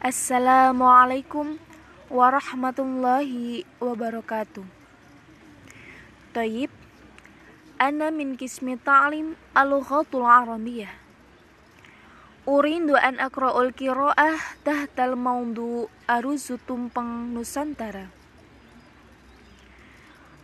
Assalamualaikum 0.00 1.60
warahmatullahi 2.08 3.68
wabarakatuh. 3.84 4.64
Tayyib, 6.32 6.72
ana 7.76 8.08
min 8.08 8.32
kismi 8.32 8.80
ta'lim 8.80 9.36
al-lughatul 9.52 10.24
arabiyah. 10.24 10.88
Urindu 12.48 12.96
an 12.96 13.20
akra'ul 13.20 13.76
qira'ah 13.76 14.40
tahtal 14.64 15.20
maundu 15.20 15.92
aruzu 16.08 16.56
tumpeng 16.64 17.36
Nusantara. 17.36 18.08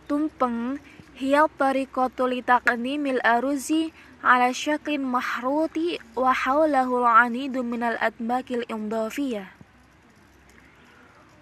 Tumpeng 0.05 0.77
hiya 1.17 1.49
tariqatu 1.49 2.29
litaqdimil 2.29 3.25
aruzi 3.25 3.89
ala 4.21 4.53
syaklin 4.53 5.01
mahruti 5.01 5.97
wa 6.13 6.29
hawlahu 6.33 7.05
al-anidu 7.05 7.65
minal 7.65 7.97
adbakil 7.97 8.61
indafiyah. 8.69 9.56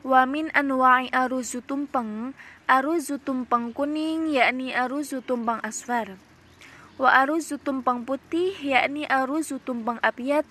Wa 0.05 0.29
min 0.29 0.53
anwa'i 0.53 1.09
aruzu 1.09 1.65
tumpeng, 1.65 2.37
aruzu 2.69 3.17
tumpeng 3.17 3.73
kuning 3.73 4.29
yakni 4.29 4.69
aruzu 4.69 5.25
tumpeng 5.25 5.57
asfar. 5.65 6.21
Wa 7.01 7.25
aruzu 7.25 7.57
tumpeng 7.57 8.05
putih 8.05 8.53
yakni 8.61 9.09
aruzu 9.09 9.57
tumpeng 9.65 9.97
apiat 10.05 10.45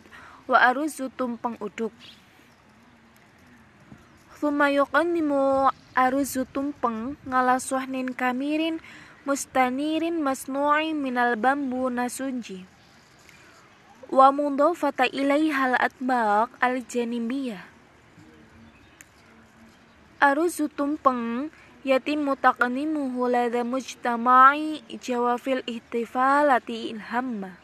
wa 0.50 0.58
aruzu 0.58 1.06
tumpeng 1.14 1.54
uduk. 1.62 1.94
Thumma 4.42 4.74
yuqannimu 4.74 5.70
aruzu 5.94 6.50
tumpeng 6.50 7.14
ngala 7.22 7.62
suhnin 7.62 8.10
kamirin 8.10 8.82
mustanirin 9.22 10.18
masnu'i 10.18 10.98
minal 10.98 11.38
bambu 11.38 11.94
nasunji. 11.94 12.66
Wa 14.10 14.34
mudhafata 14.34 15.06
ilaihal 15.06 15.78
atbaq 15.78 16.50
al-janibiyah. 16.58 17.62
Aruzu 17.62 17.73
tumpeng 20.76 21.50
yatim 21.84 22.26
taqnimuhu 22.36 23.28
lada 23.30 23.62
mujtama'i 23.62 24.82
jawafil 25.00 25.62
ihtifalati 25.66 26.90
ilhamma. 26.92 27.56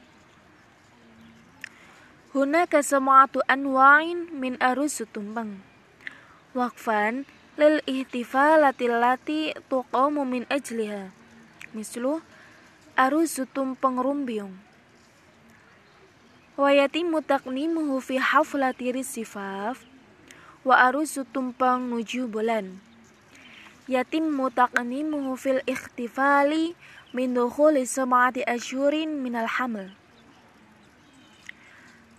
Hunaka 2.30 2.80
sama'atu 2.80 3.42
anwa'in 3.50 4.30
min 4.36 4.54
aruzu 4.62 5.10
tumpeng. 5.10 5.58
Waqfan 6.54 7.26
lil 7.58 7.82
ihtifalati 7.84 8.86
lati 8.88 9.52
tuqamu 9.68 10.24
min 10.24 10.46
ajliha 10.48 11.10
mislu 11.76 12.22
aruzu 12.96 13.44
tumpeng 13.50 14.00
rumbiung 14.00 14.54
wa 16.60 16.70
yatimu 16.72 17.24
taqnimuhu 17.24 18.04
fi 18.04 18.20
haflati 18.20 18.92
risifaf 18.92 19.80
wa 20.64 20.76
aruzu 20.86 21.24
tumpeng 21.30 21.88
nuju 21.88 22.28
bulan 22.28 22.80
yatim 23.88 24.36
taqnimuhu 24.50 25.36
fil 25.36 25.60
ikhtifali 25.64 26.76
min 27.16 27.34
dukhuli 27.34 27.88
sama'ati 27.88 28.44
asyurin 28.44 29.20
minal 29.24 29.48
hamil 29.48 29.90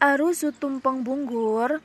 aruzu 0.02 0.52
tumpeng 0.58 1.06
bunggur 1.06 1.81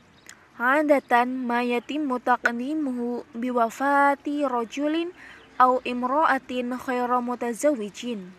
Adatan 0.56 1.44
ma 1.44 1.60
yatimmu 1.60 2.16
taqnimuhu 2.16 3.28
biwafati 3.36 4.40
rajulin 4.48 5.12
au 5.60 5.84
imra'atin 5.84 6.72
khaira 6.80 7.20
mutazawijin. 7.20 8.32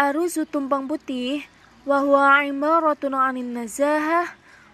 Aruzu 0.00 0.48
tumpang 0.48 0.88
putih 0.88 1.44
wa 1.84 2.00
huwa 2.00 2.48
ibaratun 2.48 3.12
'anin 3.12 3.52
nazahah 3.52 4.32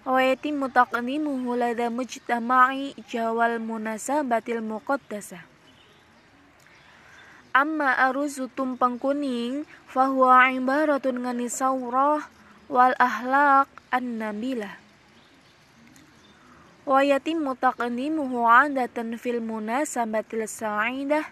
wa 0.09 0.25
yatimmu 0.25 0.73
taqnimuhu 0.73 1.53
lada 1.53 1.93
mujtama'i 1.93 2.97
jawal 3.13 3.61
munasabatil 3.61 4.65
muqaddasah. 4.65 5.45
Amma 7.53 7.93
aruzu 8.09 8.49
tumpang 8.57 8.97
kuning 8.97 9.69
fa 9.85 10.09
huwa 10.09 10.49
ibaratun 10.49 11.21
'anis 11.21 11.61
saurah 11.61 12.25
wal 12.73 12.97
ahlak 12.97 13.69
an-nabilah 13.93 14.81
wa 16.89 17.05
yatimmu 17.05 17.53
taqdimuhu 17.61 18.49
'adatan 18.49 19.21
fil 19.21 19.45
munasabatil 19.45 20.49
sa'idah 20.49 21.29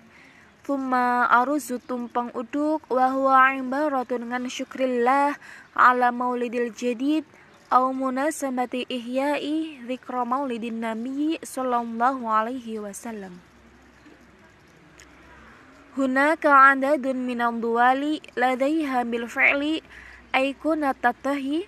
thumma 0.69 1.25
aruzu 1.33 1.81
tumpang 1.81 2.29
uduk 2.37 2.85
wa 2.93 3.09
huwa 3.09 3.57
ibaratun 3.57 4.29
ngan 4.29 4.53
syukrillah 4.53 5.33
ala 5.73 6.13
maulidil 6.13 6.69
jadid 6.77 7.25
au 7.71 7.91
munasabati 7.91 8.87
ihya'i 8.87 9.83
dzikra 9.83 10.23
maulidin 10.23 10.79
nabi 10.79 11.39
sallallahu 11.43 12.23
alaihi 12.31 12.79
wasallam. 12.79 13.43
Hunaka 15.99 16.71
adadun 16.71 17.27
minal 17.27 17.57
duwali 17.59 18.23
ladaiha 18.37 19.03
bil 19.09 19.27
fi'li 19.27 19.83
aikuna 20.31 20.93
tatahi 20.95 21.67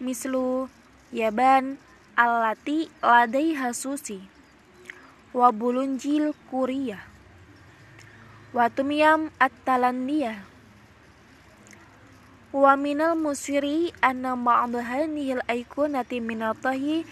mislu 0.00 0.66
yaban 1.12 1.76
alati 2.16 2.88
ladai 3.04 3.52
hasusi 3.54 4.24
wa 5.36 5.52
bulunjil 5.52 6.32
kuria 6.48 6.96
wa 8.56 8.72
tumyam 8.72 9.28
at-talandia 9.36 10.48
wa 12.56 12.72
minal 12.72 13.20
musiri 13.20 13.92
anna 14.00 14.32
ma'adhanihil 14.32 15.44
aikunati 15.44 16.24
minatahi 16.24 17.04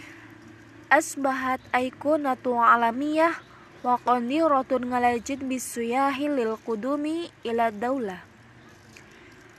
asbahat 0.89 1.61
aikunatu 1.69 2.57
alamiyah 2.57 3.37
wa 3.85 4.01
qandiratun 4.01 4.89
ngalajid 4.89 5.45
bisuyahi 5.45 6.33
lil 6.33 6.57
kudumi 6.65 7.29
ila 7.45 7.69
daulah. 7.69 8.25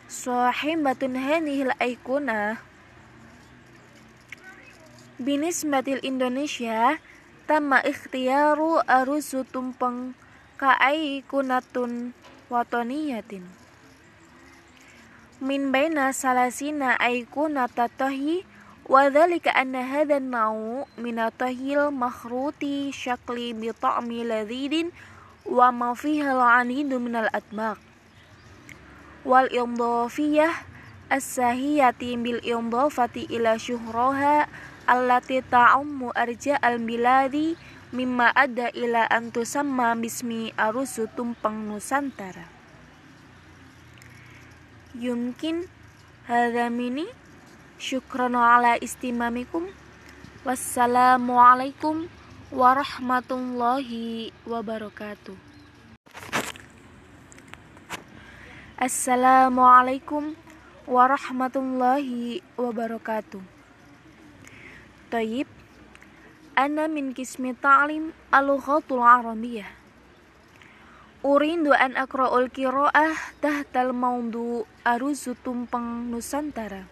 Sahibatun 0.09 1.21
hanihil 1.21 1.69
aikuna 1.77 2.57
binisbatil 5.21 6.01
Indonesia 6.01 6.97
tama 7.45 7.85
ikhtiyaru 7.85 8.81
arusu 8.89 9.45
tumpeng 9.45 10.17
ka 10.57 10.73
aikunatun 10.81 12.17
watoniyatin 12.49 13.64
min 15.43 15.75
baina 15.75 16.15
salasina 16.15 16.95
aikunata 16.95 17.91
tahi 17.91 18.47
wa 18.87 19.11
dhalika 19.11 19.51
anna 19.51 19.83
hadha 19.83 20.23
nau 20.23 20.87
minatahil 20.95 21.91
makhruti 21.91 22.95
syakli 22.95 23.51
bi 23.51 23.75
ta'mi 23.75 24.23
ladhidin 24.23 24.95
wa 25.43 25.75
ma 25.75 25.91
fiha 25.91 26.31
al-anidu 26.31 27.03
minal 27.03 27.27
atmaq 27.35 27.75
wal 29.27 29.51
idhafiyah 29.51 30.55
as-sahiyati 31.11 32.15
bil 32.15 32.39
idhafati 32.39 33.27
ila 33.35 33.59
syuhraha 33.59 34.47
allati 34.87 35.43
ta'ummu 35.43 36.15
arja 36.15 36.55
al 36.63 36.79
biladi 36.79 37.59
mimma 37.91 38.31
ada 38.31 38.71
ila 38.71 39.03
an 39.11 39.35
tusamma 39.35 39.99
bismi 39.99 40.55
arusu 40.55 41.11
tumpang 41.11 41.67
nusantara 41.67 42.54
yumkin 44.95 45.67
hadha 46.27 46.71
mini 46.71 47.03
syukran 47.75 48.35
ala 48.35 48.79
istimamikum 48.79 49.67
wassalamualaikum 50.47 52.07
warahmatullahi 52.55 54.31
wabarakatuh 54.47 55.35
Assalamualaikum 58.75 60.35
warahmatullahi 60.83 62.43
wabarakatuh. 62.59 63.39
Tayyib, 65.07 65.47
ana 66.59 66.91
min 66.91 67.15
kismi 67.15 67.55
ta'lim 67.55 68.11
al-lughatul 68.35 68.99
arabiyah. 68.99 69.84
Urindu 71.25 71.73
an 71.73 71.97
akra'ul 71.97 72.53
qira'ah 72.53 73.17
tahtal 73.41 73.97
maundu 73.97 74.69
aruzu 74.85 75.33
tumpeng 75.41 76.13
Nusantara. 76.13 76.85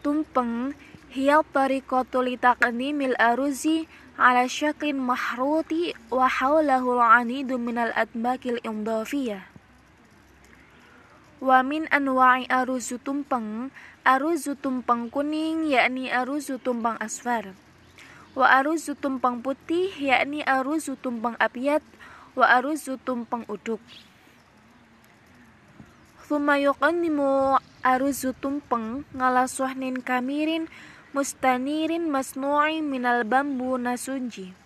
Tumpeng 0.00 0.72
hiya 1.12 1.44
tariqatu 1.44 2.24
litaqdimil 2.24 3.20
aruzi 3.20 3.84
ala 4.16 4.48
syaklin 4.48 4.96
mahruti 4.96 5.92
wa 6.08 6.24
hawlahu 6.24 6.96
al-anidu 7.04 7.60
minal 7.60 7.92
adbakil 7.92 8.56
indafiyah. 8.64 9.44
Wa 11.44 11.60
min 11.60 11.84
anwa'i 11.92 12.48
aruzu 12.48 12.96
tumpeng, 13.04 13.68
aruzu 14.08 14.56
tumpeng 14.56 15.12
kuning 15.12 15.68
yakni 15.68 16.08
aruzu 16.08 16.56
tumpeng 16.64 16.96
asfar. 16.96 17.52
Wa 18.40 18.64
aruzu 18.64 18.96
tumpeng 18.96 19.44
putih 19.44 19.92
yakni 20.00 20.40
aruzu 20.40 20.96
tumpeng 20.96 21.36
apiat 21.36 21.84
wa 22.32 22.48
aruzu 22.48 22.96
tumpeng 23.04 23.44
uduk. 23.52 23.84
Thumma 26.24 26.56
yuqannimu 26.56 27.60
aruzu 27.84 28.32
tumpeng 28.40 29.04
ngala 29.12 29.44
suhnin 29.44 30.00
kamirin 30.00 30.72
mustanirin 31.12 32.08
masnu'i 32.08 32.80
minal 32.80 33.28
bambu 33.28 33.76
nasunji 33.76 34.56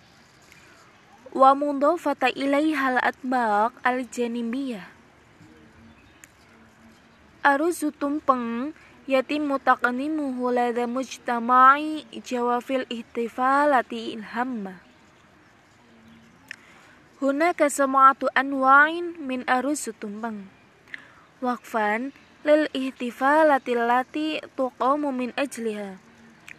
wa 1.35 1.51
mudhafata 1.51 2.31
ilaihal 2.31 3.01
atbaq 3.01 3.75
al 3.83 4.07
janibiyah 4.07 4.87
aruzu 7.43 7.91
tumpeng 7.91 8.71
yatimu 9.05 9.61
taqnimuhu 9.61 10.49
ladha 10.49 10.89
mujtama'i 10.89 12.05
jawafil 12.25 12.89
ihtifalati 12.89 14.17
ilhamma 14.17 14.81
Hunaka 17.15 17.71
sama'atu 17.71 18.27
anwa'in 18.35 19.15
min 19.23 19.47
aruzu 19.47 19.95
tumpeng 19.95 20.51
Waqfan 21.39 22.11
lil 22.43 22.67
ihtifalati 22.75 23.71
lati 23.77 24.43
tuqamu 24.59 25.15
min 25.15 25.31
ajliha. 25.39 25.95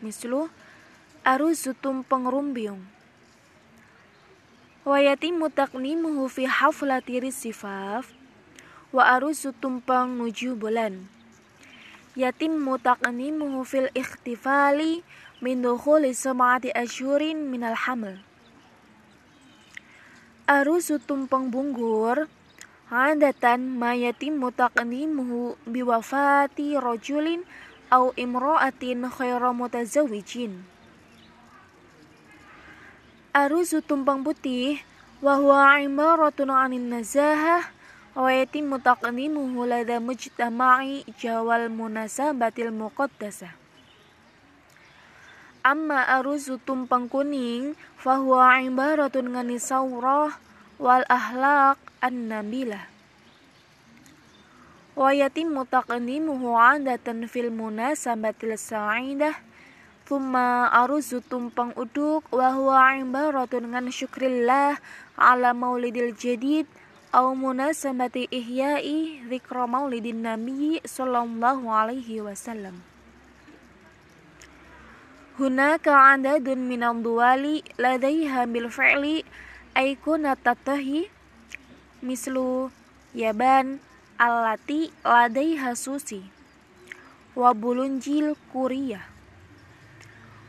Mislu 0.01 0.49
aruzu 1.25 1.77
tumpeng 1.77 2.25
rumbiung. 2.25 2.81
Wa 4.87 4.97
yatimu 5.03 5.51
taqnimuhu 5.53 6.31
fi 6.31 6.49
haflati 6.49 7.21
risifaf. 7.21 8.11
Wa 8.97 9.19
tumpeng 12.17 12.25
yatim 12.25 12.57
mutaqnimuhu 12.65 13.61
fil 13.69 13.93
ikhtifali 13.93 15.05
min 15.45 15.61
dukhuli 15.61 16.17
sama'ati 16.17 16.73
asyurin 16.73 17.37
minal 17.53 17.77
hamil 17.77 18.17
arusu 20.49 20.97
tumpang 20.97 21.53
bunggur 21.53 22.25
adatan 22.89 23.77
ma 23.77 23.93
yatim 23.93 24.41
mutaqnimuhu 24.41 25.61
biwafati 25.69 26.81
rajulin 26.81 27.45
au 27.93 28.17
imra'atin 28.17 29.05
khaira 29.13 29.53
mutazawijin 29.53 30.65
arusu 33.37 33.85
tumpang 33.85 34.25
putih 34.25 34.81
wa 35.21 35.37
huwa 35.37 35.85
imaratun 35.85 36.49
'anin 36.49 36.89
nazahah 38.17 38.25
wa 38.25 38.33
yatimmu 38.33 38.81
taqdimuhu 38.81 39.69
lada 39.69 40.01
mujtama'i 40.01 41.05
jawal 41.21 41.69
munasabatil 41.69 42.73
muqaddasah 42.73 43.53
amma 45.61 46.09
aruzu 46.17 46.57
tumpang 46.65 47.13
kuning 47.13 47.77
fahuwa 48.01 48.65
ibaratun 48.65 49.37
ngani 49.37 49.61
saurah 49.61 50.33
wal 50.81 51.05
ahlak 51.13 51.77
an-nabilah 52.01 52.89
wa 54.97 55.13
yatimmu 55.13 55.69
taqdimuhu 55.69 56.57
'adatan 56.57 57.29
fil 57.29 57.53
munasabatil 57.53 58.57
sa'idah 58.57 59.45
Thumma 60.07 60.71
aruzu 60.71 61.19
tumpang 61.19 61.75
uduk 61.75 62.31
wa 62.31 62.55
huwa 62.55 62.95
ibaratun 62.95 63.75
ngan 63.75 63.91
syukrillah 63.91 64.79
ala 65.19 65.51
maulidil 65.51 66.15
jadid 66.15 66.63
au 67.17 67.33
munasabati 67.33 68.29
ihya'i 68.29 69.25
dzikra 69.25 69.65
maulidin 69.65 70.21
nabi 70.21 70.85
sallallahu 70.85 71.65
alaihi 71.73 72.21
wasallam. 72.21 72.85
Hunaka 75.41 76.13
adadun 76.13 76.69
minal 76.69 77.01
duwali 77.01 77.65
ladaiha 77.81 78.45
bil 78.45 78.69
fi'li 78.69 79.25
ay 79.73 79.97
kunatatahi 79.97 81.09
mislu 82.05 82.69
yaban 83.17 83.81
allati 84.21 84.93
ladaiha 85.01 85.73
susi 85.73 86.21
wa 87.33 87.57
bulunjil 87.57 88.37
kuriyah 88.53 89.05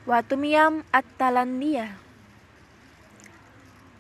wa 0.04 0.20
tumyam 0.20 0.84
at-talandiyah 0.92 2.07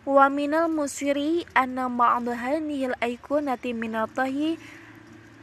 Wa 0.08 0.32
minal 0.32 0.72
musiri 0.72 1.44
anna 1.52 1.92
ba'd 1.92 2.32
hadhihi 2.32 2.96
al-ayqunati 2.96 3.76
minatahi 3.76 4.56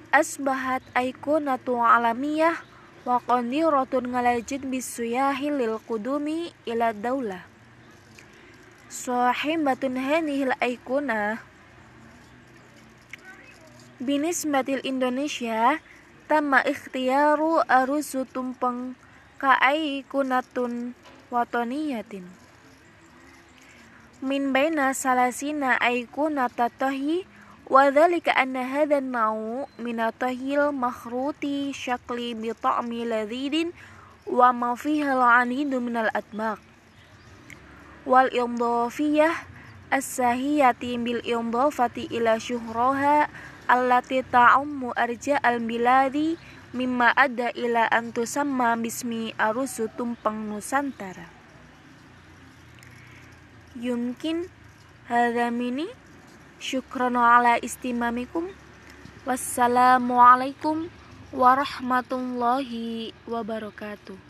asbahat 0.09 0.81
ayqunatu 0.97 1.77
alamiyah 1.77 2.65
wa 3.05 3.21
qadiratun 3.21 4.09
ngalajid 4.09 4.65
bisuyahi 4.65 5.53
lil 5.53 5.77
qudumi 5.85 6.57
ila 6.65 6.97
daulah. 6.97 7.45
Sahibatun 8.89 10.01
hadhihi 10.01 10.49
al-ayqunah 10.49 11.45
binisbatil 14.01 14.81
Indonesia 14.81 15.77
tamma 16.25 16.65
ikhtiyaru 16.65 17.61
arusu 17.69 18.25
tumpeng 18.33 18.97
ka 19.37 19.61
ayqunatun 19.61 20.97
watoniyatin 21.29 22.44
min 24.25 24.57
baina 24.57 24.97
salasina 24.97 25.77
aikuna 25.85 26.49
tatahi 26.49 27.29
wa 27.69 27.93
dhalika 27.93 28.33
anna 28.33 28.65
hadha 28.65 29.05
an-naw 29.05 29.69
min 29.77 30.01
atahil 30.01 30.73
makhruti 30.73 31.77
syakli 31.77 32.33
bi 32.33 32.49
ta'mi 32.57 33.05
ladhidin 33.05 33.77
wa 34.25 34.49
ma 34.57 34.73
fiha 34.81 35.13
al-'anidu 35.13 35.77
min 35.85 36.01
al-atbaq. 36.09 36.57
Wal 38.09 38.33
idhafiyah 38.33 39.45
as-sahiyati 39.93 40.97
bil 41.05 41.21
idhafati 41.21 42.09
ila 42.09 42.41
syuhraha 42.41 43.29
allati 43.69 44.25
ta'ummu 44.25 44.97
arja 44.97 45.37
al-biladi 45.45 46.41
mimma 46.73 47.13
adda 47.13 47.53
ila 47.53 47.93
an 47.93 48.09
tusamma 48.17 48.73
bismi 48.81 49.37
arusu 49.37 49.93
tumpang 49.93 50.49
nusantara 50.49 51.44
yumkin 53.79 54.49
hadha 55.11 55.51
mini 55.51 55.87
syukran 56.63 57.19
ala 57.19 57.61
istimamikum. 57.61 58.49
Wassalamualaikum 59.25 60.89
warahmatullahi 61.33 63.11
wabarakatuh 63.27 64.24